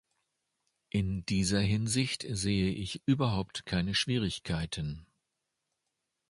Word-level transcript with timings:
In 0.89 1.27
dieser 1.27 1.59
Hinsicht 1.59 2.25
sehe 2.27 2.71
ich 2.73 3.03
überhaupt 3.05 3.67
keine 3.67 3.93
Schwierigkeiten. 3.93 5.05